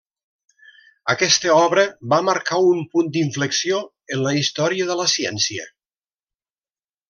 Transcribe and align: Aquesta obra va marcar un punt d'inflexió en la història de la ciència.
Aquesta 1.13 1.51
obra 1.65 1.83
va 2.15 2.19
marcar 2.31 2.59
un 2.71 2.81
punt 2.95 3.13
d'inflexió 3.19 3.85
en 4.17 4.27
la 4.29 4.35
història 4.41 4.89
de 4.93 4.97
la 5.03 5.07
ciència. 5.17 5.71